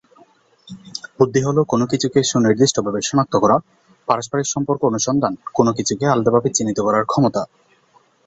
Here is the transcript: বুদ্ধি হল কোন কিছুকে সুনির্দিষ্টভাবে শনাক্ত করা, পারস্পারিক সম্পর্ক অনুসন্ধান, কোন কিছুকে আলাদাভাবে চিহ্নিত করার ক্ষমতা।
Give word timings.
বুদ্ধি 1.17 1.39
হল 1.43 1.57
কোন 1.63 1.81
কিছুকে 1.85 2.19
সুনির্দিষ্টভাবে 2.23 2.99
শনাক্ত 3.01 3.33
করা, 3.35 3.57
পারস্পারিক 4.07 4.47
সম্পর্ক 4.49 4.81
অনুসন্ধান, 4.85 5.33
কোন 5.53 5.67
কিছুকে 5.77 6.05
আলাদাভাবে 6.07 6.49
চিহ্নিত 6.55 6.79
করার 6.83 7.03
ক্ষমতা। 7.05 7.41